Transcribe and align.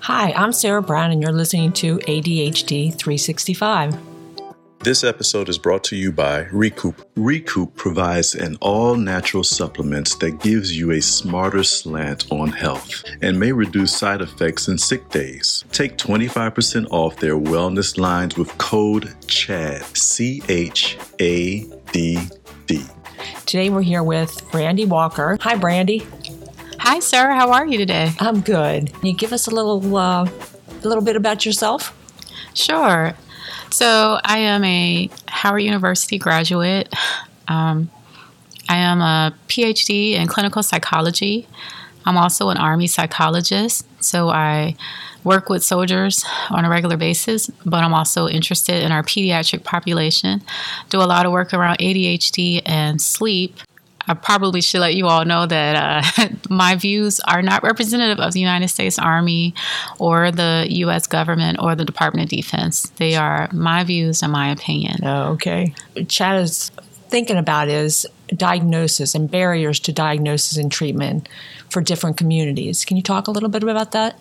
Hi, 0.00 0.32
I'm 0.32 0.52
Sarah 0.52 0.82
Brown, 0.82 1.10
and 1.10 1.22
you're 1.22 1.32
listening 1.32 1.72
to 1.74 1.98
ADHD 1.98 2.94
365. 2.94 3.98
This 4.80 5.04
episode 5.04 5.50
is 5.50 5.58
brought 5.58 5.84
to 5.84 5.96
you 5.96 6.10
by 6.10 6.46
Recoup. 6.52 7.06
Recoup 7.14 7.76
provides 7.76 8.34
an 8.34 8.56
all 8.62 8.96
natural 8.96 9.44
supplement 9.44 10.18
that 10.20 10.40
gives 10.40 10.74
you 10.76 10.92
a 10.92 11.02
smarter 11.02 11.62
slant 11.62 12.32
on 12.32 12.48
health 12.48 13.04
and 13.20 13.38
may 13.38 13.52
reduce 13.52 13.94
side 13.94 14.22
effects 14.22 14.68
and 14.68 14.80
sick 14.80 15.06
days. 15.10 15.64
Take 15.70 15.98
25% 15.98 16.86
off 16.90 17.16
their 17.16 17.36
wellness 17.36 17.98
lines 17.98 18.38
with 18.38 18.56
code 18.56 19.14
CHADD, 19.26 19.96
C 19.96 20.42
H 20.48 20.96
A 21.20 21.64
D 21.92 22.18
D. 22.66 22.84
Today 23.44 23.68
we're 23.68 23.82
here 23.82 24.02
with 24.02 24.50
Brandy 24.50 24.86
Walker. 24.86 25.36
Hi, 25.42 25.56
Brandy. 25.56 26.06
Hi, 26.82 26.98
Sarah. 26.98 27.34
How 27.36 27.52
are 27.52 27.66
you 27.66 27.76
today? 27.76 28.10
I'm 28.20 28.40
good. 28.40 28.90
Can 28.90 29.06
you 29.06 29.12
give 29.12 29.34
us 29.34 29.46
a 29.46 29.50
little, 29.50 29.94
uh, 29.94 30.24
a 30.24 30.88
little 30.88 31.04
bit 31.04 31.14
about 31.14 31.44
yourself? 31.44 31.94
Sure. 32.54 33.12
So, 33.70 34.18
I 34.24 34.38
am 34.38 34.64
a 34.64 35.10
Howard 35.28 35.62
University 35.62 36.16
graduate. 36.16 36.90
Um, 37.48 37.90
I 38.66 38.78
am 38.78 39.02
a 39.02 39.34
PhD 39.46 40.14
in 40.14 40.26
clinical 40.26 40.62
psychology. 40.62 41.46
I'm 42.06 42.16
also 42.16 42.48
an 42.48 42.56
Army 42.56 42.86
psychologist. 42.86 43.86
So, 44.02 44.30
I 44.30 44.74
work 45.22 45.50
with 45.50 45.62
soldiers 45.62 46.24
on 46.48 46.64
a 46.64 46.70
regular 46.70 46.96
basis, 46.96 47.50
but 47.66 47.84
I'm 47.84 47.92
also 47.92 48.26
interested 48.26 48.82
in 48.82 48.90
our 48.90 49.02
pediatric 49.02 49.64
population. 49.64 50.40
Do 50.88 51.02
a 51.02 51.04
lot 51.04 51.26
of 51.26 51.32
work 51.32 51.52
around 51.52 51.76
ADHD 51.78 52.62
and 52.64 53.02
sleep. 53.02 53.60
I 54.10 54.14
probably 54.14 54.60
should 54.60 54.80
let 54.80 54.96
you 54.96 55.06
all 55.06 55.24
know 55.24 55.46
that 55.46 56.18
uh, 56.18 56.28
my 56.50 56.74
views 56.74 57.20
are 57.20 57.42
not 57.42 57.62
representative 57.62 58.18
of 58.18 58.32
the 58.32 58.40
United 58.40 58.66
States 58.66 58.98
Army 58.98 59.54
or 60.00 60.32
the 60.32 60.66
U.S. 60.68 61.06
government 61.06 61.58
or 61.62 61.76
the 61.76 61.84
Department 61.84 62.24
of 62.24 62.30
Defense. 62.30 62.90
They 62.96 63.14
are 63.14 63.48
my 63.52 63.84
views 63.84 64.20
and 64.22 64.32
my 64.32 64.50
opinion. 64.50 64.96
Oh, 65.04 65.32
okay. 65.34 65.74
CHADD 65.94 66.42
is 66.42 66.70
thinking 67.08 67.36
about 67.36 67.68
is 67.68 68.04
diagnosis 68.34 69.14
and 69.14 69.30
barriers 69.30 69.78
to 69.80 69.92
diagnosis 69.92 70.56
and 70.56 70.72
treatment 70.72 71.28
for 71.68 71.80
different 71.80 72.16
communities. 72.16 72.84
Can 72.84 72.96
you 72.96 73.04
talk 73.04 73.28
a 73.28 73.30
little 73.30 73.48
bit 73.48 73.62
about 73.62 73.92
that? 73.92 74.18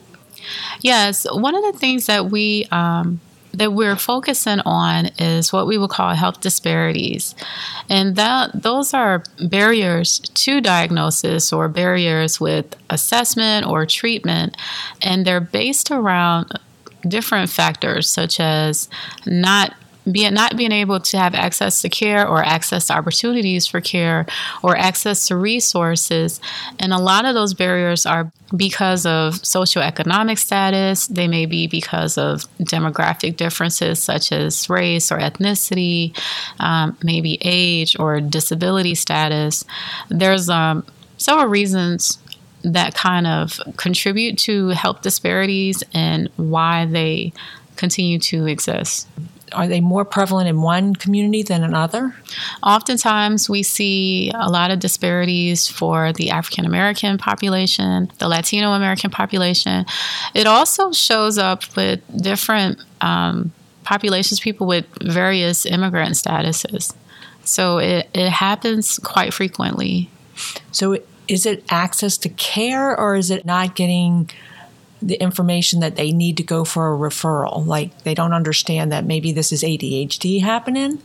Yes. 0.82 1.26
One 1.32 1.56
of 1.56 1.64
the 1.64 1.80
things 1.80 2.06
that 2.06 2.30
we 2.30 2.66
um, 2.72 3.20
that 3.54 3.74
we're 3.74 3.96
focusing 3.96 4.60
on 4.62 5.08
is 5.18 5.52
what 5.52 5.68
we 5.68 5.78
would 5.78 5.90
call 5.90 6.14
health 6.14 6.42
disparities. 6.42 7.36
And 7.90 8.16
that 8.16 8.62
those 8.62 8.94
are 8.94 9.24
barriers 9.42 10.20
to 10.20 10.62
diagnosis 10.62 11.52
or 11.52 11.68
barriers 11.68 12.40
with 12.40 12.76
assessment 12.90 13.66
or 13.66 13.86
treatment 13.86 14.56
and 15.02 15.26
they're 15.26 15.40
based 15.42 15.92
around 15.92 16.52
different 17.08 17.50
factors 17.50 18.10
such 18.10 18.40
as 18.40 18.90
not 19.26 19.74
being 20.12 20.34
not 20.34 20.58
being 20.58 20.72
able 20.72 21.00
to 21.00 21.18
have 21.18 21.36
access 21.36 21.82
to 21.82 21.90
care 21.90 22.28
or 22.28 22.44
access 22.44 22.88
to 22.88 22.94
opportunities 22.94 23.68
for 23.68 23.82
care 23.82 24.26
or 24.64 24.78
access 24.78 25.28
to 25.28 25.36
resources. 25.36 26.40
And 26.80 26.94
a 26.94 26.98
lot 26.98 27.26
of 27.26 27.34
those 27.34 27.54
barriers 27.54 28.06
are 28.06 28.32
because 28.56 29.06
of 29.06 29.34
socioeconomic 29.36 30.40
status. 30.40 31.08
They 31.08 31.28
may 31.28 31.46
be 31.46 31.68
because 31.68 32.18
of 32.18 32.46
demographic 32.60 33.38
differences 33.38 34.02
such 34.02 34.32
as 34.32 34.70
race 34.70 35.12
or 35.12 35.20
ethnicity 35.20 36.18
um, 36.60 36.98
maybe 37.04 37.38
age 37.42 37.98
or 38.00 38.20
disability 38.20 38.96
status. 38.96 39.66
There's 40.10 40.50
um, 40.50 40.86
several 41.18 41.48
reasons 41.48 42.18
that 42.64 42.94
kind 42.94 43.26
of 43.26 43.60
contribute 43.78 44.38
to 44.38 44.70
health 44.70 45.02
disparities 45.02 45.84
and 45.94 46.30
why 46.36 46.86
they 46.86 47.32
continue 47.78 48.20
to 48.20 48.46
exist 48.46 49.08
are 49.52 49.68
they 49.68 49.82
more 49.82 50.06
prevalent 50.06 50.50
in 50.50 50.62
one 50.62 50.96
community 50.96 51.44
than 51.44 51.64
another? 51.64 52.16
Oftentimes, 52.64 53.50
we 53.50 53.64
see 53.64 54.32
a 54.34 54.50
lot 54.50 54.72
of 54.72 54.80
disparities 54.80 55.68
for 55.68 56.14
the 56.14 56.32
African 56.32 56.66
American 56.66 57.18
population, 57.18 58.12
the 58.20 58.28
Latino 58.28 58.74
American 58.74 59.10
population. 59.10 59.86
It 60.34 60.48
also 60.48 60.92
shows 60.92 61.38
up 61.38 61.64
with 61.76 62.02
different 62.22 62.80
um, 63.02 63.52
populations, 63.84 64.40
people 64.40 64.68
with 64.68 64.86
various 65.02 65.66
immigrant 65.66 66.16
statuses. 66.16 66.94
So 67.44 67.80
it, 67.80 68.10
it 68.14 68.30
happens 68.30 69.00
quite 69.00 69.34
frequently. 69.34 70.10
So, 70.72 71.00
is 71.28 71.46
it 71.46 71.64
access 71.70 72.18
to 72.18 72.30
care 72.30 72.98
or 72.98 73.16
is 73.16 73.30
it 73.30 73.46
not 73.46 73.76
getting 73.76 74.32
the 75.02 75.16
information 75.16 75.80
that 75.80 75.96
they 75.96 76.12
need 76.12 76.38
to 76.38 76.44
go 76.44 76.64
for 76.64 76.94
a 76.94 76.98
referral. 76.98 77.66
Like 77.66 78.04
they 78.04 78.14
don't 78.14 78.34
understand 78.34 78.92
that 78.92 79.06
maybe 79.06 79.32
this 79.32 79.52
is 79.52 79.64
ADHD 79.64 80.42
happening. 80.42 81.02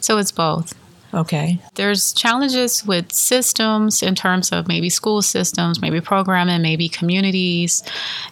So 0.00 0.18
it's 0.18 0.32
both. 0.32 0.74
Okay. 1.14 1.58
There's 1.74 2.12
challenges 2.12 2.84
with 2.84 3.12
systems 3.12 4.02
in 4.02 4.14
terms 4.14 4.52
of 4.52 4.68
maybe 4.68 4.90
school 4.90 5.22
systems, 5.22 5.80
maybe 5.80 6.00
programming, 6.00 6.60
maybe 6.60 6.88
communities, 6.88 7.82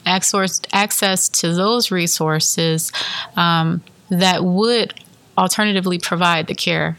access, 0.05 0.61
access 0.72 1.28
to 1.41 1.55
those 1.55 1.91
resources 1.91 2.93
um, 3.37 3.83
that 4.11 4.44
would 4.44 4.93
alternatively 5.38 5.99
provide 5.99 6.49
the 6.49 6.55
care 6.55 6.99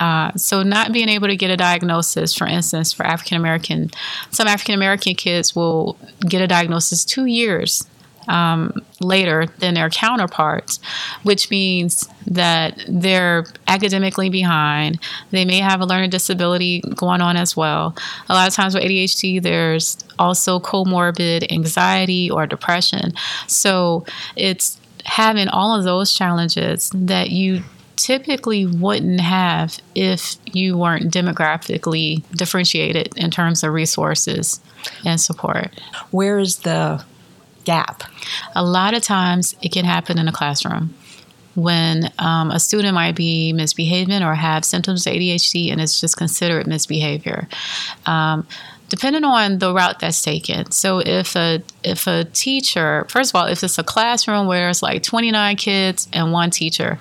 uh, 0.00 0.32
so, 0.36 0.62
not 0.62 0.92
being 0.92 1.08
able 1.08 1.28
to 1.28 1.36
get 1.36 1.50
a 1.50 1.56
diagnosis, 1.56 2.34
for 2.34 2.46
instance, 2.46 2.92
for 2.92 3.04
African 3.06 3.36
American, 3.36 3.90
some 4.30 4.46
African 4.46 4.74
American 4.74 5.14
kids 5.14 5.56
will 5.56 5.96
get 6.20 6.42
a 6.42 6.46
diagnosis 6.46 7.04
two 7.04 7.24
years 7.24 7.86
um, 8.28 8.72
later 9.00 9.46
than 9.58 9.74
their 9.74 9.88
counterparts, 9.88 10.80
which 11.22 11.50
means 11.50 12.08
that 12.26 12.84
they're 12.88 13.46
academically 13.68 14.28
behind. 14.28 14.98
They 15.30 15.44
may 15.44 15.60
have 15.60 15.80
a 15.80 15.86
learning 15.86 16.10
disability 16.10 16.82
going 16.94 17.20
on 17.20 17.36
as 17.36 17.56
well. 17.56 17.96
A 18.28 18.34
lot 18.34 18.48
of 18.48 18.54
times 18.54 18.74
with 18.74 18.84
ADHD, 18.84 19.42
there's 19.42 19.96
also 20.18 20.60
comorbid 20.60 21.50
anxiety 21.50 22.30
or 22.30 22.46
depression. 22.46 23.12
So, 23.46 24.04
it's 24.34 24.78
having 25.04 25.48
all 25.48 25.74
of 25.74 25.84
those 25.84 26.12
challenges 26.12 26.90
that 26.92 27.30
you 27.30 27.62
typically 27.96 28.66
wouldn't 28.66 29.20
have 29.20 29.78
if 29.94 30.36
you 30.44 30.76
weren't 30.76 31.12
demographically 31.12 32.22
differentiated 32.32 33.16
in 33.16 33.30
terms 33.30 33.62
of 33.64 33.72
resources 33.72 34.60
and 35.04 35.20
support. 35.20 35.70
Where 36.10 36.38
is 36.38 36.58
the 36.58 37.04
gap? 37.64 38.02
A 38.54 38.64
lot 38.64 38.94
of 38.94 39.02
times 39.02 39.56
it 39.62 39.72
can 39.72 39.84
happen 39.84 40.18
in 40.18 40.28
a 40.28 40.32
classroom 40.32 40.94
when 41.54 42.12
um, 42.18 42.50
a 42.50 42.60
student 42.60 42.94
might 42.94 43.16
be 43.16 43.52
misbehaving 43.52 44.22
or 44.22 44.34
have 44.34 44.64
symptoms 44.64 45.06
of 45.06 45.14
ADHD 45.14 45.72
and 45.72 45.80
it's 45.80 46.00
just 46.00 46.16
considered 46.16 46.66
misbehavior. 46.66 47.48
Um, 48.04 48.46
depending 48.88 49.24
on 49.24 49.58
the 49.58 49.74
route 49.74 49.98
that's 49.98 50.22
taken. 50.22 50.70
So 50.70 51.00
if 51.00 51.34
a 51.34 51.62
if 51.82 52.06
a 52.06 52.24
teacher, 52.24 53.06
first 53.08 53.32
of 53.32 53.36
all, 53.36 53.46
if 53.46 53.64
it's 53.64 53.78
a 53.78 53.84
classroom 53.84 54.46
where 54.46 54.68
it's 54.68 54.82
like 54.82 55.02
29 55.02 55.56
kids 55.56 56.08
and 56.12 56.32
one 56.32 56.50
teacher, 56.50 56.98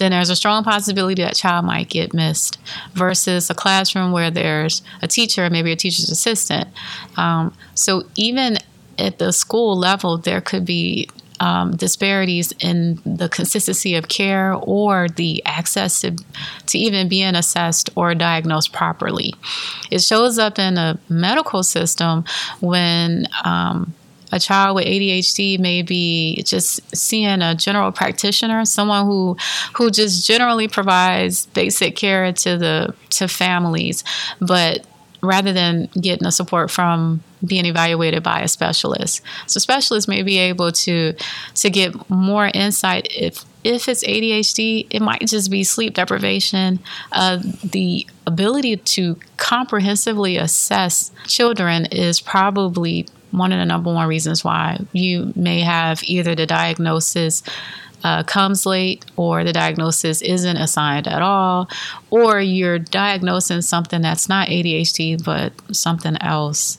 then 0.00 0.12
there's 0.12 0.30
a 0.30 0.36
strong 0.36 0.64
possibility 0.64 1.22
that 1.22 1.36
child 1.36 1.66
might 1.66 1.90
get 1.90 2.14
missed 2.14 2.58
versus 2.94 3.50
a 3.50 3.54
classroom 3.54 4.12
where 4.12 4.30
there's 4.30 4.80
a 5.02 5.06
teacher, 5.06 5.48
maybe 5.50 5.70
a 5.70 5.76
teacher's 5.76 6.10
assistant. 6.10 6.68
Um, 7.18 7.54
so 7.74 8.04
even 8.16 8.56
at 8.98 9.18
the 9.18 9.30
school 9.30 9.76
level, 9.76 10.16
there 10.16 10.40
could 10.40 10.64
be 10.64 11.08
um, 11.38 11.76
disparities 11.76 12.52
in 12.60 12.98
the 13.04 13.28
consistency 13.28 13.94
of 13.94 14.08
care 14.08 14.54
or 14.54 15.08
the 15.08 15.42
access 15.44 16.00
to, 16.00 16.16
to 16.66 16.78
even 16.78 17.08
being 17.08 17.34
assessed 17.34 17.90
or 17.94 18.14
diagnosed 18.14 18.72
properly. 18.72 19.34
It 19.90 20.00
shows 20.00 20.38
up 20.38 20.58
in 20.58 20.78
a 20.78 20.98
medical 21.10 21.62
system 21.62 22.24
when 22.60 23.26
um, 23.44 23.92
a 24.32 24.38
child 24.38 24.76
with 24.76 24.86
ADHD 24.86 25.58
may 25.58 25.82
be 25.82 26.42
just 26.44 26.80
seeing 26.96 27.42
a 27.42 27.54
general 27.54 27.92
practitioner, 27.92 28.64
someone 28.64 29.06
who 29.06 29.36
who 29.74 29.90
just 29.90 30.26
generally 30.26 30.68
provides 30.68 31.46
basic 31.46 31.96
care 31.96 32.32
to 32.32 32.56
the 32.56 32.94
to 33.10 33.28
families, 33.28 34.04
but 34.40 34.86
rather 35.22 35.52
than 35.52 35.88
getting 36.00 36.24
the 36.24 36.32
support 36.32 36.70
from 36.70 37.22
being 37.44 37.64
evaluated 37.64 38.22
by 38.22 38.40
a 38.40 38.48
specialist. 38.48 39.22
So 39.46 39.60
specialists 39.60 40.08
may 40.08 40.22
be 40.22 40.38
able 40.38 40.72
to 40.72 41.14
to 41.54 41.70
get 41.70 42.10
more 42.10 42.50
insight 42.54 43.08
if 43.10 43.44
if 43.62 43.88
it's 43.88 44.04
ADHD, 44.04 44.86
it 44.90 45.02
might 45.02 45.26
just 45.26 45.50
be 45.50 45.64
sleep 45.64 45.94
deprivation. 45.94 46.78
Uh, 47.12 47.38
the 47.62 48.06
ability 48.26 48.76
to 48.76 49.18
comprehensively 49.36 50.36
assess 50.38 51.10
children 51.26 51.86
is 51.86 52.20
probably 52.20 53.06
one 53.30 53.52
of 53.52 53.58
the 53.58 53.64
number 53.64 53.92
one 53.92 54.08
reasons 54.08 54.44
why 54.44 54.78
you 54.92 55.32
may 55.36 55.60
have 55.60 56.02
either 56.04 56.34
the 56.34 56.46
diagnosis 56.46 57.42
uh, 58.02 58.22
comes 58.22 58.66
late 58.66 59.04
or 59.16 59.44
the 59.44 59.52
diagnosis 59.52 60.22
isn't 60.22 60.56
assigned 60.56 61.06
at 61.06 61.22
all, 61.22 61.68
or 62.10 62.40
you're 62.40 62.78
diagnosing 62.78 63.62
something 63.62 64.00
that's 64.00 64.28
not 64.28 64.48
ADHD 64.48 65.22
but 65.22 65.52
something 65.74 66.16
else. 66.20 66.78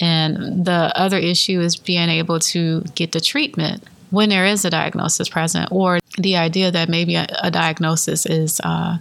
And 0.00 0.64
the 0.64 0.92
other 0.94 1.18
issue 1.18 1.60
is 1.60 1.76
being 1.76 2.08
able 2.08 2.38
to 2.40 2.82
get 2.94 3.12
the 3.12 3.20
treatment 3.20 3.84
when 4.10 4.28
there 4.28 4.44
is 4.44 4.64
a 4.64 4.70
diagnosis 4.70 5.28
present, 5.28 5.70
or 5.70 6.00
the 6.18 6.36
idea 6.36 6.70
that 6.70 6.88
maybe 6.88 7.14
a, 7.14 7.26
a 7.42 7.50
diagnosis 7.50 8.26
is 8.26 8.60
uh, 8.64 8.98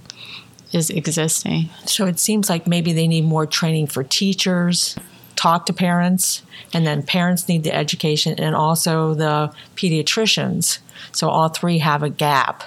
is 0.72 0.90
existing. 0.90 1.70
So 1.86 2.06
it 2.06 2.20
seems 2.20 2.50
like 2.50 2.68
maybe 2.68 2.94
they 2.94 3.08
need 3.08 3.26
more 3.26 3.48
training 3.48 3.88
for 3.88 4.04
teachers, 4.04 4.96
talk 5.40 5.66
to 5.66 5.74
parents, 5.74 6.44
and 6.74 6.86
then 6.86 7.02
parents 7.02 7.48
need 7.48 7.64
the 7.64 7.74
education, 7.74 8.36
and 8.38 8.56
also 8.56 9.14
the 9.14 9.54
pediatricians. 9.76 10.80
So 11.14 11.30
all 11.30 11.48
three 11.48 11.80
have 11.80 12.04
a 12.04 12.10
gap. 12.10 12.64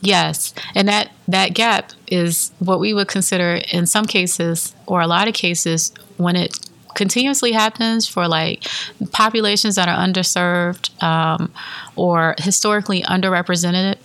Yes, 0.00 0.52
and 0.74 0.88
that 0.88 1.10
that 1.28 1.54
gap 1.54 1.92
is 2.08 2.50
what 2.58 2.80
we 2.80 2.92
would 2.92 3.08
consider 3.08 3.62
in 3.72 3.86
some 3.86 4.04
cases, 4.04 4.74
or 4.86 5.00
a 5.00 5.06
lot 5.06 5.28
of 5.28 5.34
cases, 5.34 5.92
when 6.16 6.36
it 6.36 6.58
continuously 6.94 7.52
happens 7.52 8.08
for 8.08 8.26
like 8.26 8.66
populations 9.12 9.74
that 9.76 9.88
are 9.88 9.98
underserved 9.98 10.90
um, 11.02 11.52
or 11.94 12.34
historically 12.38 13.02
underrepresented 13.02 13.96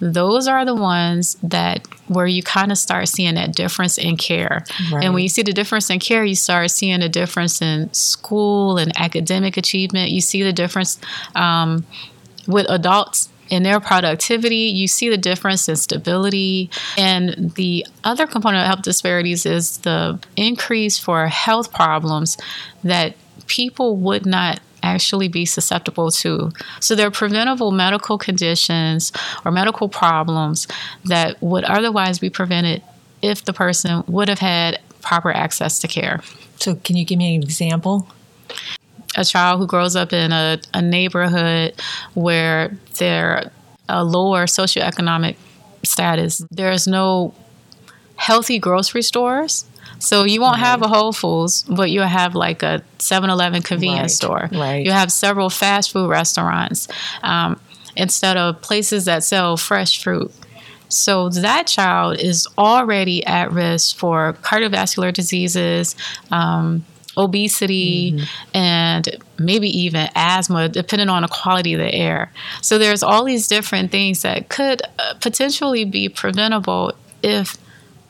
those 0.00 0.46
are 0.46 0.64
the 0.64 0.74
ones 0.74 1.36
that 1.42 1.86
where 2.08 2.26
you 2.26 2.42
kind 2.42 2.70
of 2.70 2.78
start 2.78 3.08
seeing 3.08 3.34
that 3.34 3.54
difference 3.54 3.98
in 3.98 4.16
care 4.16 4.64
right. 4.92 5.04
and 5.04 5.14
when 5.14 5.22
you 5.22 5.28
see 5.28 5.42
the 5.42 5.52
difference 5.52 5.90
in 5.90 5.98
care 5.98 6.24
you 6.24 6.34
start 6.34 6.70
seeing 6.70 7.02
a 7.02 7.08
difference 7.08 7.60
in 7.60 7.92
school 7.92 8.78
and 8.78 8.92
academic 8.98 9.56
achievement 9.56 10.10
you 10.10 10.20
see 10.20 10.42
the 10.42 10.52
difference 10.52 11.00
um, 11.34 11.84
with 12.46 12.66
adults 12.68 13.28
in 13.50 13.62
their 13.62 13.80
productivity. 13.80 14.56
You 14.56 14.88
see 14.88 15.08
the 15.08 15.16
difference 15.16 15.68
in 15.68 15.76
stability. 15.76 16.70
And 16.96 17.52
the 17.54 17.86
other 18.04 18.26
component 18.26 18.62
of 18.62 18.66
health 18.66 18.82
disparities 18.82 19.46
is 19.46 19.78
the 19.78 20.18
increase 20.36 20.98
for 20.98 21.26
health 21.28 21.72
problems 21.72 22.36
that 22.84 23.14
people 23.46 23.96
would 23.96 24.26
not 24.26 24.60
actually 24.82 25.28
be 25.28 25.44
susceptible 25.44 26.10
to. 26.10 26.52
So 26.80 26.94
there 26.94 27.06
are 27.06 27.10
preventable 27.10 27.70
medical 27.70 28.18
conditions 28.18 29.12
or 29.44 29.50
medical 29.50 29.88
problems 29.88 30.66
that 31.04 31.40
would 31.42 31.64
otherwise 31.64 32.18
be 32.18 32.30
prevented 32.30 32.82
if 33.22 33.44
the 33.44 33.52
person 33.52 34.04
would 34.06 34.28
have 34.28 34.38
had 34.38 34.80
proper 35.02 35.32
access 35.32 35.78
to 35.80 35.88
care. 35.88 36.20
So, 36.56 36.74
can 36.76 36.96
you 36.96 37.04
give 37.04 37.18
me 37.18 37.36
an 37.36 37.42
example? 37.42 38.08
a 39.16 39.24
child 39.24 39.58
who 39.58 39.66
grows 39.66 39.96
up 39.96 40.12
in 40.12 40.32
a, 40.32 40.60
a 40.74 40.82
neighborhood 40.82 41.74
where 42.14 42.76
they're 42.98 43.50
a 43.88 44.04
lower 44.04 44.44
socioeconomic 44.44 45.36
status, 45.82 46.44
there's 46.50 46.86
no 46.86 47.34
healthy 48.16 48.58
grocery 48.58 49.02
stores. 49.02 49.64
So 49.98 50.24
you 50.24 50.40
won't 50.40 50.54
right. 50.54 50.66
have 50.66 50.82
a 50.82 50.88
Whole 50.88 51.12
Foods, 51.12 51.64
but 51.64 51.90
you'll 51.90 52.06
have 52.06 52.34
like 52.34 52.62
a 52.62 52.82
7-Eleven 52.98 53.62
convenience 53.62 54.12
right. 54.22 54.48
store. 54.48 54.48
Right. 54.52 54.84
You 54.84 54.92
have 54.92 55.10
several 55.10 55.50
fast 55.50 55.92
food 55.92 56.08
restaurants 56.08 56.88
um, 57.22 57.60
instead 57.96 58.36
of 58.36 58.60
places 58.62 59.06
that 59.06 59.24
sell 59.24 59.56
fresh 59.56 60.02
fruit. 60.02 60.32
So 60.88 61.28
that 61.28 61.66
child 61.66 62.18
is 62.18 62.46
already 62.56 63.24
at 63.26 63.52
risk 63.52 63.96
for 63.96 64.34
cardiovascular 64.42 65.12
diseases, 65.12 65.94
um, 66.30 66.84
obesity, 67.16 68.12
mm-hmm. 68.12 68.24
and 68.56 69.16
maybe 69.38 69.68
even 69.80 70.08
asthma, 70.14 70.68
depending 70.68 71.08
on 71.08 71.22
the 71.22 71.28
quality 71.28 71.74
of 71.74 71.80
the 71.80 71.92
air. 71.92 72.32
So 72.62 72.78
there's 72.78 73.02
all 73.02 73.24
these 73.24 73.48
different 73.48 73.90
things 73.90 74.22
that 74.22 74.48
could 74.48 74.80
uh, 74.98 75.14
potentially 75.20 75.84
be 75.84 76.08
preventable 76.08 76.94
if 77.22 77.58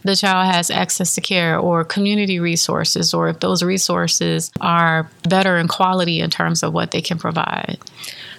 the 0.09 0.17
child 0.17 0.53
has 0.53 0.71
access 0.71 1.15
to 1.15 1.21
care 1.21 1.59
or 1.59 1.85
community 1.85 2.41
resources, 2.41 3.13
or 3.15 3.29
if 3.29 3.41
those 3.41 3.63
resources 3.63 4.51
are 4.61 5.11
better 5.29 5.57
in 5.57 5.69
quality 5.69 6.21
in 6.21 6.31
terms 6.31 6.63
of 6.63 6.73
what 6.73 6.91
they 6.91 7.01
can 7.01 7.19
provide. 7.19 7.79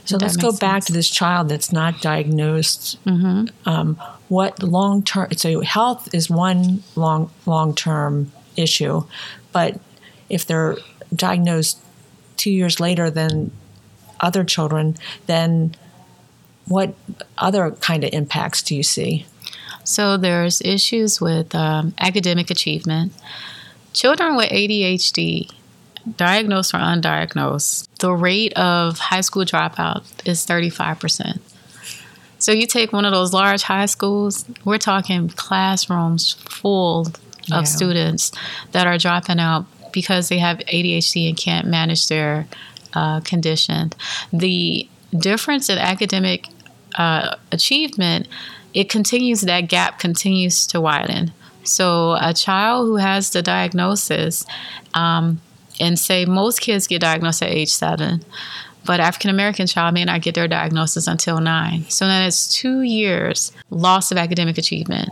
So 0.05 0.17
let's 0.17 0.37
go 0.37 0.49
sense. 0.49 0.59
back 0.59 0.85
to 0.85 0.93
this 0.93 1.07
child 1.07 1.49
that's 1.49 1.71
not 1.71 2.01
diagnosed. 2.01 2.97
Mm-hmm. 3.05 3.69
Um, 3.69 3.95
what 4.27 4.63
long 4.63 5.03
term? 5.03 5.31
So 5.33 5.61
health 5.61 6.13
is 6.13 6.29
one 6.29 6.83
long 6.95 7.29
long 7.45 7.75
term 7.75 8.31
issue, 8.55 9.03
but 9.51 9.79
if 10.29 10.45
they're 10.47 10.77
diagnosed 11.13 11.79
two 12.37 12.51
years 12.51 12.79
later 12.79 13.11
than 13.11 13.51
other 14.19 14.43
children, 14.43 14.97
then 15.27 15.75
what 16.67 16.95
other 17.37 17.71
kind 17.71 18.03
of 18.03 18.11
impacts 18.13 18.63
do 18.63 18.75
you 18.75 18.83
see? 18.83 19.25
So 19.83 20.17
there's 20.17 20.61
issues 20.61 21.19
with 21.19 21.55
um, 21.55 21.93
academic 21.99 22.49
achievement. 22.49 23.13
Children 23.93 24.35
with 24.35 24.49
ADHD, 24.49 25.51
diagnosed 26.15 26.73
or 26.73 26.77
undiagnosed, 26.77 27.87
the 27.99 28.11
rate 28.11 28.53
of 28.53 28.99
high 28.99 29.21
school 29.21 29.45
dropout 29.45 30.03
is 30.27 30.45
35%. 30.45 31.39
So 32.37 32.53
you 32.53 32.67
take 32.67 32.93
one 32.93 33.03
of 33.05 33.11
those 33.11 33.33
large 33.33 33.63
high 33.63 33.85
schools, 33.85 34.45
we're 34.63 34.77
talking 34.77 35.29
classrooms 35.29 36.33
full 36.33 37.07
of 37.07 37.15
yeah. 37.47 37.63
students 37.63 38.31
that 38.71 38.87
are 38.87 38.97
dropping 38.97 39.39
out 39.39 39.65
because 39.91 40.29
they 40.29 40.37
have 40.37 40.59
ADHD 40.59 41.27
and 41.27 41.37
can't 41.37 41.67
manage 41.67 42.07
their 42.07 42.47
uh, 42.93 43.19
condition. 43.21 43.91
The 44.31 44.87
difference 45.17 45.69
in 45.69 45.77
academic 45.77 46.47
uh, 46.95 47.35
achievement, 47.51 48.27
it 48.73 48.89
continues, 48.89 49.41
that 49.41 49.61
gap 49.61 49.99
continues 49.99 50.67
to 50.67 50.81
widen. 50.81 51.31
So 51.63 52.17
a 52.19 52.33
child 52.33 52.87
who 52.87 52.95
has 52.95 53.31
the 53.31 53.41
diagnosis, 53.41 54.45
um, 54.93 55.41
and 55.79 55.97
say 55.97 56.25
most 56.25 56.61
kids 56.61 56.87
get 56.87 57.01
diagnosed 57.01 57.41
at 57.41 57.49
age 57.49 57.69
seven, 57.69 58.23
but 58.85 58.99
African 58.99 59.29
American 59.29 59.67
child 59.67 59.93
may 59.93 60.03
not 60.03 60.21
get 60.21 60.35
their 60.35 60.47
diagnosis 60.47 61.07
until 61.07 61.39
nine. 61.39 61.85
So 61.89 62.05
then 62.05 62.25
it's 62.25 62.53
two 62.53 62.81
years 62.81 63.51
loss 63.69 64.11
of 64.11 64.17
academic 64.17 64.57
achievement 64.57 65.09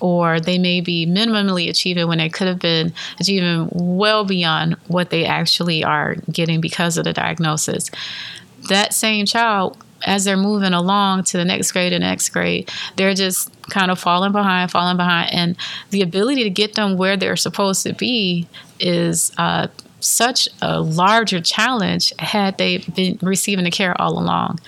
or 0.00 0.40
they 0.40 0.58
may 0.58 0.80
be 0.80 1.06
minimally 1.06 1.68
achieving 1.68 2.06
when 2.08 2.18
they 2.18 2.28
could 2.28 2.46
have 2.46 2.58
been 2.58 2.92
achieving 3.18 3.68
well 3.72 4.24
beyond 4.24 4.74
what 4.86 5.10
they 5.10 5.24
actually 5.24 5.82
are 5.82 6.16
getting 6.30 6.60
because 6.60 6.96
of 6.96 7.04
the 7.04 7.12
diagnosis. 7.12 7.90
That 8.68 8.94
same 8.94 9.26
child, 9.26 9.76
as 10.04 10.24
they're 10.24 10.36
moving 10.36 10.72
along 10.72 11.24
to 11.24 11.36
the 11.36 11.44
next 11.44 11.72
grade 11.72 11.92
and 11.92 12.02
next 12.02 12.28
grade, 12.30 12.70
they're 12.96 13.14
just 13.14 13.50
kind 13.70 13.90
of 13.90 13.98
falling 13.98 14.32
behind, 14.32 14.70
falling 14.70 14.96
behind, 14.96 15.32
and 15.32 15.56
the 15.90 16.02
ability 16.02 16.44
to 16.44 16.50
get 16.50 16.74
them 16.74 16.96
where 16.96 17.16
they're 17.16 17.36
supposed 17.36 17.82
to 17.84 17.92
be 17.94 18.46
is 18.80 19.32
uh, 19.38 19.66
such 20.00 20.48
a 20.62 20.80
larger 20.80 21.40
challenge 21.40 22.12
had 22.18 22.56
they 22.58 22.78
been 22.78 23.18
receiving 23.20 23.64
the 23.64 23.70
care 23.70 24.00
all 24.00 24.18
along. 24.18 24.60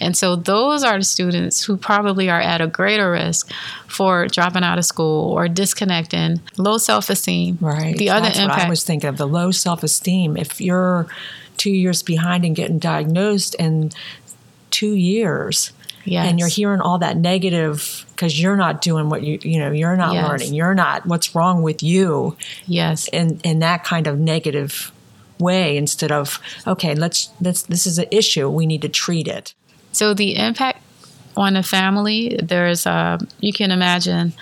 And 0.00 0.16
so 0.16 0.36
those 0.36 0.84
are 0.84 0.98
the 0.98 1.04
students 1.04 1.64
who 1.64 1.76
probably 1.76 2.30
are 2.30 2.40
at 2.40 2.60
a 2.60 2.66
greater 2.66 3.10
risk 3.10 3.50
for 3.88 4.28
dropping 4.28 4.62
out 4.62 4.78
of 4.78 4.84
school 4.84 5.32
or 5.32 5.48
disconnecting, 5.48 6.40
low 6.56 6.78
self 6.78 7.10
esteem. 7.10 7.58
Right. 7.60 7.96
The 7.96 8.10
other 8.10 8.26
That's 8.26 8.38
impact. 8.38 8.58
What 8.58 8.66
I 8.66 8.70
was 8.70 8.84
thinking 8.84 9.08
of 9.08 9.16
the 9.16 9.26
low 9.26 9.50
self 9.50 9.82
esteem. 9.82 10.36
If 10.36 10.60
you're 10.60 11.06
two 11.56 11.70
years 11.70 12.02
behind 12.02 12.44
and 12.44 12.54
getting 12.54 12.78
diagnosed 12.78 13.54
in 13.56 13.90
two 14.76 14.94
years, 14.94 15.72
Yes. 16.06 16.30
And 16.30 16.38
you're 16.38 16.48
hearing 16.48 16.80
all 16.80 16.98
that 16.98 17.16
negative 17.16 18.06
because 18.10 18.40
you're 18.40 18.56
not 18.56 18.80
doing 18.80 19.08
what 19.08 19.22
you 19.22 19.38
you 19.42 19.58
know 19.58 19.72
you're 19.72 19.96
not 19.96 20.14
yes. 20.14 20.28
learning. 20.28 20.54
You're 20.54 20.74
not 20.74 21.04
what's 21.04 21.34
wrong 21.34 21.62
with 21.62 21.82
you? 21.82 22.36
Yes. 22.66 23.08
In 23.08 23.40
in 23.42 23.58
that 23.58 23.82
kind 23.82 24.06
of 24.06 24.18
negative 24.18 24.92
way 25.38 25.76
instead 25.76 26.12
of 26.12 26.40
okay 26.66 26.94
let's 26.94 27.30
let's 27.40 27.62
this 27.62 27.86
is 27.86 27.98
an 27.98 28.06
issue. 28.10 28.48
We 28.48 28.66
need 28.66 28.82
to 28.82 28.88
treat 28.88 29.26
it. 29.26 29.54
So 29.92 30.14
the 30.14 30.36
impact 30.36 30.82
on 31.36 31.56
a 31.56 31.62
family 31.62 32.38
there's 32.40 32.86
a 32.86 33.18
you 33.40 33.52
can 33.52 33.70
imagine 33.72 34.32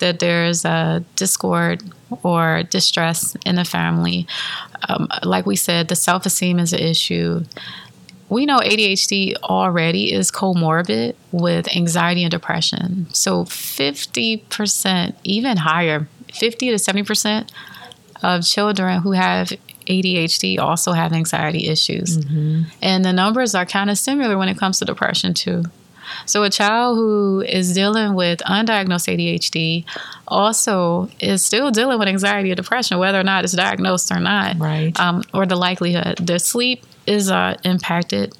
that 0.00 0.18
there's 0.18 0.64
a 0.66 1.02
discord 1.16 1.82
or 2.22 2.64
distress 2.64 3.34
in 3.46 3.56
the 3.56 3.64
family. 3.64 4.26
Um, 4.88 5.08
like 5.22 5.46
we 5.46 5.56
said 5.56 5.88
the 5.88 5.96
self-esteem 5.96 6.58
is 6.58 6.74
an 6.74 6.80
issue 6.80 7.44
we 8.28 8.46
know 8.46 8.58
ADHD 8.58 9.34
already 9.42 10.12
is 10.12 10.30
comorbid 10.30 11.14
with 11.32 11.68
anxiety 11.74 12.22
and 12.22 12.30
depression. 12.30 13.06
So 13.12 13.44
50%, 13.44 15.14
even 15.24 15.56
higher, 15.58 16.08
50 16.32 16.70
to 16.70 16.76
70% 16.76 17.50
of 18.22 18.44
children 18.44 19.00
who 19.02 19.12
have 19.12 19.52
ADHD 19.86 20.58
also 20.58 20.92
have 20.92 21.12
anxiety 21.12 21.68
issues. 21.68 22.18
Mm-hmm. 22.18 22.62
And 22.82 23.04
the 23.04 23.12
numbers 23.12 23.54
are 23.54 23.66
kind 23.66 23.90
of 23.90 23.98
similar 23.98 24.38
when 24.38 24.48
it 24.48 24.58
comes 24.58 24.78
to 24.78 24.84
depression, 24.84 25.34
too. 25.34 25.64
So, 26.26 26.42
a 26.42 26.50
child 26.50 26.96
who 26.96 27.42
is 27.46 27.72
dealing 27.72 28.14
with 28.14 28.40
undiagnosed 28.40 29.12
ADHD 29.12 29.84
also 30.26 31.08
is 31.20 31.44
still 31.44 31.70
dealing 31.70 31.98
with 31.98 32.08
anxiety 32.08 32.50
or 32.50 32.54
depression, 32.54 32.98
whether 32.98 33.20
or 33.20 33.24
not 33.24 33.44
it's 33.44 33.52
diagnosed 33.52 34.10
or 34.10 34.20
not, 34.20 34.58
right? 34.58 34.98
Um, 34.98 35.22
or 35.32 35.46
the 35.46 35.56
likelihood. 35.56 36.18
The 36.18 36.38
sleep 36.38 36.84
is 37.06 37.30
uh, 37.30 37.56
impacted. 37.64 38.36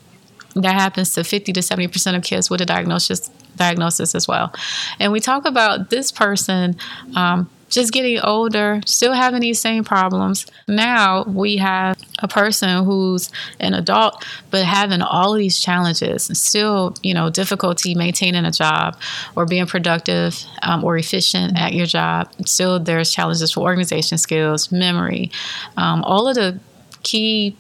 That 0.55 0.75
happens 0.75 1.15
to 1.15 1.25
50 1.25 1.53
to 1.53 1.61
70% 1.61 2.17
of 2.17 2.23
kids 2.23 2.49
with 2.49 2.61
a 2.61 2.67
diagnosis 2.67 3.31
diagnosis 3.57 4.15
as 4.15 4.27
well. 4.27 4.53
And 4.99 5.13
we 5.13 5.21
talk 5.21 5.45
about 5.45 5.91
this 5.91 6.11
person 6.11 6.77
um, 7.15 7.49
just 7.75 7.93
getting 7.93 8.21
older, 8.21 8.81
still 8.87 9.13
having 9.13 9.41
these 9.41 9.61
same 9.61 9.83
problems. 9.83 10.47
Now 10.69 11.25
we 11.25 11.57
have 11.57 11.99
a 12.21 12.29
person 12.29 12.85
who's 12.85 13.31
an 13.59 13.75
adult, 13.75 14.25
but 14.51 14.65
having 14.65 15.03
all 15.03 15.35
of 15.35 15.39
these 15.39 15.59
challenges, 15.59 16.31
still, 16.39 16.95
you 17.03 17.13
know, 17.13 17.31
difficulty 17.31 17.95
maintaining 17.97 18.45
a 18.45 18.53
job 18.53 18.97
or 19.35 19.45
being 19.45 19.67
productive 19.67 20.41
um, 20.63 20.85
or 20.85 20.97
efficient 20.97 21.59
at 21.59 21.75
your 21.75 21.87
job. 21.87 22.33
Still, 22.47 22.79
there's 22.79 23.13
challenges 23.13 23.53
for 23.53 23.61
organization 23.61 24.19
skills, 24.19 24.71
memory, 24.71 25.33
um, 25.77 26.05
all 26.05 26.29
of 26.29 26.37
the 26.37 26.61
key 27.03 27.57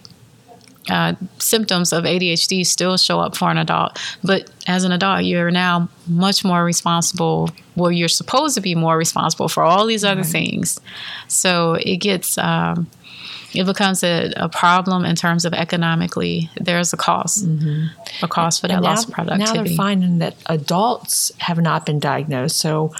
uh, 0.88 1.14
symptoms 1.38 1.92
of 1.92 2.04
ADHD 2.04 2.66
still 2.66 2.96
show 2.96 3.20
up 3.20 3.36
for 3.36 3.50
an 3.50 3.58
adult. 3.58 3.98
But 4.22 4.50
as 4.66 4.84
an 4.84 4.92
adult, 4.92 5.24
you're 5.24 5.50
now 5.50 5.88
much 6.06 6.44
more 6.44 6.64
responsible. 6.64 7.50
Well, 7.76 7.90
you're 7.90 8.08
supposed 8.08 8.54
to 8.56 8.60
be 8.60 8.74
more 8.74 8.96
responsible 8.96 9.48
for 9.48 9.62
all 9.62 9.86
these 9.86 10.04
other 10.04 10.22
right. 10.22 10.30
things. 10.30 10.80
So 11.28 11.74
it 11.74 11.96
gets. 11.96 12.38
Um, 12.38 12.88
it 13.54 13.66
becomes 13.66 14.02
a, 14.02 14.32
a, 14.36 14.48
problem 14.48 15.04
in 15.04 15.14
terms 15.14 15.44
of 15.44 15.54
economically. 15.54 16.50
There's 16.60 16.92
a 16.92 16.96
cost, 16.96 17.46
mm-hmm. 17.46 17.86
a 18.24 18.26
cost 18.26 18.60
for 18.60 18.66
that 18.66 18.80
now, 18.80 18.88
loss 18.88 19.04
of 19.06 19.12
productivity. 19.12 19.58
Now 19.58 19.62
they're 19.64 19.76
finding 19.76 20.18
that 20.18 20.36
adults 20.46 21.30
have 21.38 21.60
not 21.60 21.86
been 21.86 22.00
diagnosed. 22.00 22.56
So, 22.56 22.92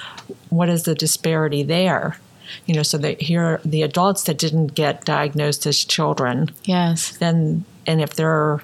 what 0.50 0.68
is 0.68 0.84
the 0.84 0.94
disparity 0.94 1.64
there? 1.64 2.18
You 2.66 2.74
know, 2.76 2.84
so 2.84 2.98
that 2.98 3.20
here 3.20 3.60
the 3.64 3.82
adults 3.82 4.24
that 4.24 4.38
didn't 4.38 4.68
get 4.74 5.04
diagnosed 5.04 5.66
as 5.66 5.84
children. 5.84 6.50
Yes. 6.64 7.16
Then 7.16 7.64
and 7.86 8.00
if 8.00 8.14
they're 8.14 8.62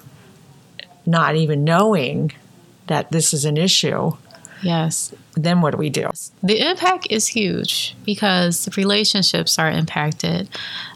not 1.05 1.35
even 1.35 1.63
knowing 1.63 2.31
that 2.87 3.11
this 3.11 3.33
is 3.33 3.45
an 3.45 3.57
issue, 3.57 4.11
yes, 4.61 5.13
then 5.35 5.61
what 5.61 5.71
do 5.71 5.77
we 5.77 5.89
do? 5.89 6.09
The 6.43 6.59
impact 6.59 7.07
is 7.09 7.27
huge 7.27 7.95
because 8.05 8.69
relationships 8.77 9.57
are 9.57 9.69
impacted. 9.69 10.49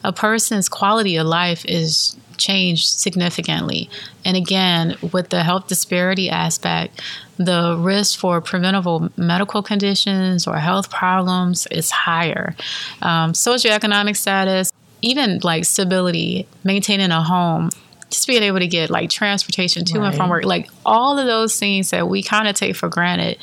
A 0.04 0.12
person's 0.12 0.70
quality 0.70 1.16
of 1.16 1.28
life 1.28 1.66
is 1.66 2.16
changed 2.38 2.88
significantly. 2.88 3.90
And 4.26 4.36
again, 4.36 4.98
with 5.14 5.30
the 5.30 5.44
health 5.44 5.68
disparity 5.68 6.30
aspect, 6.30 7.02
the 7.38 7.78
risk 7.80 8.20
for 8.20 8.42
preventable 8.42 9.10
medical 9.18 9.62
conditions 9.62 10.48
or 10.48 10.58
health 10.58 10.90
problems 10.90 11.68
is 11.68 11.92
higher. 11.92 12.56
Um, 13.02 13.34
socioeconomic 13.34 14.16
status, 14.16 14.72
even 15.02 15.40
like 15.44 15.66
stability, 15.66 16.48
maintaining 16.64 17.12
a 17.12 17.22
home, 17.22 17.70
just 18.16 18.28
being 18.28 18.44
able 18.44 18.60
to 18.60 18.68
get 18.68 18.90
like 18.90 19.10
transportation 19.10 19.84
to 19.86 20.00
right. 20.00 20.08
and 20.08 20.16
from 20.16 20.30
work, 20.30 20.46
like 20.46 20.70
all 20.86 21.20
of 21.20 21.26
those 21.26 21.60
things 21.60 21.92
that 21.92 22.08
we 22.08 22.24
kind 22.24 22.48
of 22.48 22.56
take 22.56 22.76
for 22.76 22.88
granted 22.88 23.38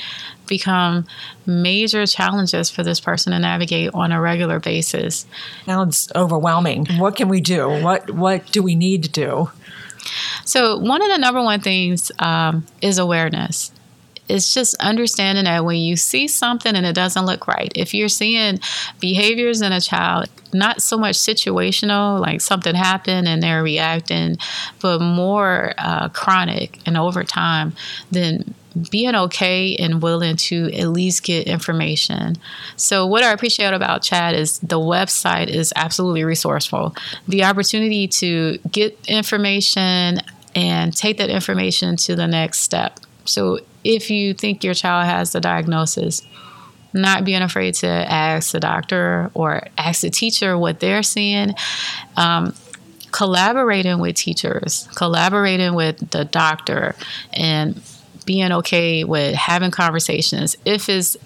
become 0.46 1.06
major 1.46 2.06
challenges 2.06 2.70
for 2.70 2.82
this 2.82 2.98
person 2.98 3.32
to 3.32 3.38
navigate 3.38 3.90
on 3.94 4.12
a 4.12 4.20
regular 4.20 4.58
basis. 4.58 5.26
Sounds 5.66 6.10
overwhelming. 6.14 6.86
What 6.98 7.16
can 7.16 7.28
we 7.28 7.40
do? 7.40 7.68
What 7.68 8.10
what 8.10 8.50
do 8.50 8.62
we 8.62 8.74
need 8.74 9.02
to 9.04 9.08
do? 9.08 9.50
So 10.44 10.78
one 10.78 11.02
of 11.02 11.08
the 11.08 11.18
number 11.18 11.42
one 11.42 11.60
things 11.60 12.10
um, 12.18 12.66
is 12.80 12.98
awareness 12.98 13.72
it's 14.28 14.54
just 14.54 14.74
understanding 14.80 15.44
that 15.44 15.64
when 15.64 15.78
you 15.78 15.96
see 15.96 16.28
something 16.28 16.74
and 16.74 16.86
it 16.86 16.94
doesn't 16.94 17.26
look 17.26 17.46
right, 17.46 17.72
if 17.74 17.92
you're 17.92 18.08
seeing 18.08 18.60
behaviors 19.00 19.60
in 19.60 19.72
a 19.72 19.80
child, 19.80 20.28
not 20.52 20.80
so 20.80 20.96
much 20.96 21.16
situational, 21.16 22.20
like 22.20 22.40
something 22.40 22.74
happened 22.74 23.26
and 23.26 23.42
they're 23.42 23.62
reacting, 23.62 24.36
but 24.80 25.00
more 25.00 25.74
uh, 25.78 26.08
chronic 26.10 26.78
and 26.86 26.96
over 26.96 27.24
time, 27.24 27.74
then 28.10 28.54
being 28.90 29.14
okay 29.14 29.76
and 29.76 30.02
willing 30.02 30.36
to 30.36 30.70
at 30.72 30.88
least 30.88 31.24
get 31.24 31.46
information. 31.46 32.36
So, 32.76 33.06
what 33.06 33.22
I 33.22 33.32
appreciate 33.32 33.74
about 33.74 34.02
CHADD 34.02 34.34
is 34.34 34.58
the 34.60 34.78
website 34.78 35.48
is 35.48 35.72
absolutely 35.76 36.24
resourceful. 36.24 36.94
The 37.28 37.44
opportunity 37.44 38.08
to 38.08 38.58
get 38.70 38.98
information 39.06 40.20
and 40.54 40.96
take 40.96 41.18
that 41.18 41.30
information 41.30 41.96
to 41.96 42.14
the 42.16 42.26
next 42.26 42.60
step. 42.60 43.00
So, 43.24 43.58
if 43.84 44.10
you 44.10 44.34
think 44.34 44.64
your 44.64 44.74
child 44.74 45.06
has 45.06 45.32
the 45.32 45.40
diagnosis, 45.40 46.22
not 46.92 47.24
being 47.24 47.42
afraid 47.42 47.74
to 47.74 47.86
ask 47.86 48.52
the 48.52 48.60
doctor 48.60 49.30
or 49.34 49.66
ask 49.78 50.02
the 50.02 50.10
teacher 50.10 50.58
what 50.58 50.80
they're 50.80 51.02
seeing. 51.02 51.54
Um, 52.16 52.54
collaborating 53.12 53.98
with 53.98 54.16
teachers, 54.16 54.88
collaborating 54.96 55.74
with 55.74 56.10
the 56.10 56.24
doctor, 56.24 56.96
and 57.32 57.80
being 58.24 58.50
okay 58.50 59.04
with 59.04 59.34
having 59.34 59.70
conversations. 59.70 60.56
If 60.64 60.88
is 60.88 61.18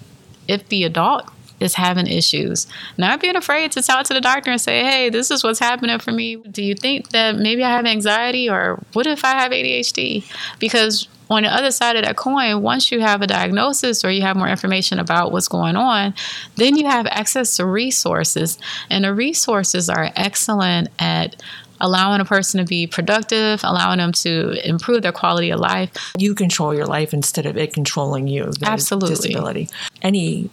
if 0.47 0.67
the 0.69 0.83
adult 0.83 1.29
is 1.59 1.73
having 1.73 2.05
issues, 2.05 2.67
not 2.97 3.19
being 3.19 3.35
afraid 3.35 3.71
to 3.71 3.81
talk 3.81 4.05
to 4.05 4.13
the 4.13 4.21
doctor 4.21 4.51
and 4.51 4.61
say, 4.61 4.83
"Hey, 4.83 5.09
this 5.09 5.31
is 5.31 5.43
what's 5.43 5.59
happening 5.59 5.97
for 5.99 6.11
me. 6.11 6.35
Do 6.35 6.63
you 6.63 6.75
think 6.75 7.09
that 7.09 7.37
maybe 7.37 7.63
I 7.63 7.71
have 7.71 7.85
anxiety, 7.85 8.49
or 8.49 8.83
what 8.93 9.07
if 9.07 9.25
I 9.25 9.31
have 9.31 9.51
ADHD?" 9.51 10.23
Because 10.59 11.07
on 11.29 11.43
the 11.43 11.53
other 11.53 11.71
side 11.71 11.95
of 11.95 12.05
that 12.05 12.15
coin, 12.15 12.61
once 12.61 12.91
you 12.91 13.01
have 13.01 13.21
a 13.21 13.27
diagnosis 13.27 14.03
or 14.05 14.11
you 14.11 14.21
have 14.21 14.35
more 14.37 14.47
information 14.47 14.99
about 14.99 15.31
what's 15.31 15.47
going 15.47 15.75
on, 15.75 16.13
then 16.55 16.77
you 16.77 16.85
have 16.85 17.05
access 17.07 17.57
to 17.57 17.65
resources. 17.65 18.57
And 18.89 19.03
the 19.03 19.13
resources 19.13 19.89
are 19.89 20.09
excellent 20.15 20.89
at 20.99 21.35
allowing 21.79 22.21
a 22.21 22.25
person 22.25 22.59
to 22.59 22.65
be 22.65 22.87
productive, 22.87 23.61
allowing 23.63 23.99
them 23.99 24.11
to 24.11 24.67
improve 24.67 25.01
their 25.01 25.11
quality 25.11 25.51
of 25.51 25.59
life. 25.59 25.91
You 26.17 26.33
control 26.33 26.73
your 26.73 26.85
life 26.85 27.13
instead 27.13 27.45
of 27.45 27.57
it 27.57 27.73
controlling 27.73 28.27
you. 28.27 28.51
Absolutely. 28.63 29.15
Disability. 29.15 29.69
Any 30.01 30.49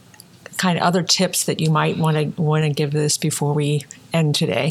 kind 0.57 0.79
of 0.79 0.85
other 0.85 1.03
tips 1.03 1.45
that 1.45 1.61
you 1.61 1.71
might 1.71 1.99
want 1.99 2.17
to 2.17 2.41
want 2.41 2.65
to 2.65 2.71
give 2.71 2.93
this 2.93 3.19
before 3.19 3.55
we 3.55 3.85
end 4.13 4.35
today? 4.35 4.71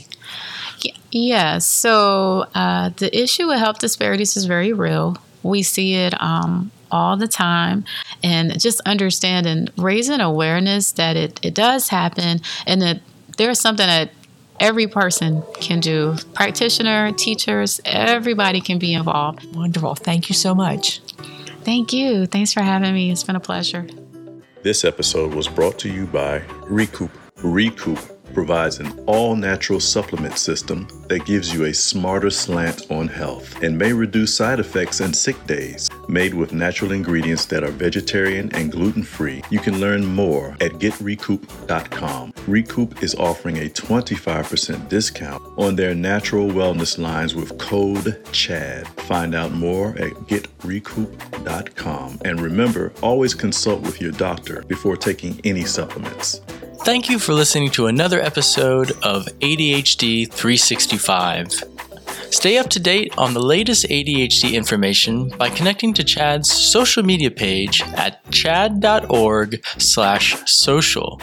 Yeah. 1.12 1.60
So 1.60 2.48
uh, 2.56 2.90
the 2.98 3.16
issue 3.18 3.50
of 3.52 3.60
health 3.60 3.80
disparities 3.80 4.38
is 4.38 4.46
very 4.46 4.74
real. 4.74 5.18
We 5.44 5.64
see 5.64 5.96
it 5.96 6.20
um, 6.22 6.72
all 6.92 7.18
the 7.18 7.28
time 7.28 7.86
and 8.24 8.60
just 8.60 8.80
understanding, 8.82 9.68
raising 9.78 10.22
awareness 10.22 10.92
that 10.94 11.16
it, 11.18 11.40
it 11.44 11.54
does 11.54 11.90
happen 11.90 12.42
and 12.66 12.82
that 12.82 13.02
there's 13.38 13.60
something 13.60 13.88
that 13.88 14.12
every 14.60 14.88
person 14.88 15.44
can 15.56 15.80
do 15.80 16.16
practitioner, 16.34 17.12
teachers, 17.12 17.82
everybody 17.86 18.62
can 18.62 18.80
be 18.80 18.94
involved. 18.94 19.56
Wonderful. 19.56 19.96
Thank 19.96 20.30
you 20.30 20.36
so 20.36 20.54
much. 20.54 21.00
Thank 21.64 21.94
you. 21.94 22.26
Thanks 22.26 22.54
for 22.54 22.62
having 22.62 22.94
me. 22.94 23.12
It's 23.12 23.24
been 23.24 23.36
a 23.36 23.40
pleasure. 23.40 23.88
This 24.62 24.86
episode 24.86 25.34
was 25.34 25.48
brought 25.48 25.78
to 25.80 25.90
you 25.90 26.06
by 26.06 26.44
Recoup. 26.68 27.12
Recoup 27.44 28.00
provides 28.34 28.80
an 28.80 28.92
all 29.06 29.36
natural 29.36 29.80
supplement 29.80 30.38
system 30.38 30.88
that 31.08 31.26
gives 31.26 31.54
you 31.54 31.66
a 31.66 31.74
smarter 31.74 32.30
slant 32.30 32.90
on 32.92 33.08
health 33.08 33.62
and 33.64 33.78
may 33.78 33.94
reduce 33.94 34.36
side 34.36 34.60
effects 34.60 35.00
and 35.00 35.16
sick 35.16 35.42
days. 35.46 35.90
Made 36.08 36.34
with 36.34 36.54
natural 36.54 36.92
ingredients 36.92 37.46
that 37.46 37.64
are 37.64 37.72
vegetarian 37.72 38.54
and 38.54 38.72
gluten 38.72 39.04
free, 39.04 39.42
you 39.50 39.60
can 39.60 39.80
learn 39.80 40.06
more 40.06 40.58
at 40.60 40.74
getrecoup.com. 40.74 42.34
Recoup 42.48 43.02
is 43.02 43.16
offering 43.16 43.58
a 43.58 43.70
25% 43.70 44.90
discount 44.90 45.42
on 45.58 45.76
their 45.76 45.96
natural 45.96 46.48
wellness 46.48 46.98
lines 46.98 47.36
with 47.36 47.58
code 47.58 48.22
CHADD. 48.32 48.88
Find 49.02 49.34
out 49.34 49.54
more 49.54 49.90
at 49.98 50.12
getrecoup.com. 50.28 52.20
And 52.26 52.42
remember, 52.42 52.92
always 53.02 53.34
consult 53.34 53.82
with 53.82 54.02
your 54.02 54.12
doctor 54.12 54.64
before 54.68 54.98
taking 54.98 55.40
any 55.44 55.64
supplements. 55.64 56.42
Thank 56.84 57.10
you 57.10 57.18
for 57.18 57.34
listening 57.34 57.70
to 57.72 57.88
another 57.88 58.20
episode 58.20 58.92
of 59.04 59.26
ADHD 59.40 60.30
365. 60.30 61.73
Stay 62.34 62.58
up 62.58 62.68
to 62.68 62.80
date 62.80 63.14
on 63.16 63.36
the 63.36 63.40
latest 63.40 63.86
ADHD 63.86 64.54
information 64.54 65.30
by 65.38 65.52
connecting 65.52 65.94
to 65.94 66.04
CHADD's 66.04 66.52
social 66.52 67.04
media 67.04 67.30
page 67.30 67.84
at 67.94 68.26
chadd.org/social. 68.32 71.22